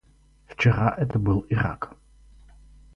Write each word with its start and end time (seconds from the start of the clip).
Вчера 0.47 0.95
это 0.97 1.19
был 1.19 1.45
Ирак. 1.51 1.95